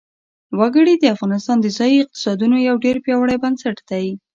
[0.59, 4.05] وګړي د افغانستان د ځایي اقتصادونو یو ډېر پیاوړی بنسټ دی.